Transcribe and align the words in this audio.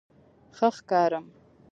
_ښه 0.55 0.69
ښکارم؟ 0.77 1.25